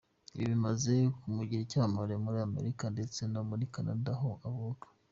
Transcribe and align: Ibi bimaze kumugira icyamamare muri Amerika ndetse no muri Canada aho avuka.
Ibi 0.33 0.45
bimaze 0.51 0.93
kumugira 1.19 1.63
icyamamare 1.63 2.15
muri 2.25 2.37
Amerika 2.47 2.83
ndetse 2.93 3.19
no 3.33 3.41
muri 3.49 3.63
Canada 3.73 4.11
aho 4.15 4.29
avuka. 4.49 4.85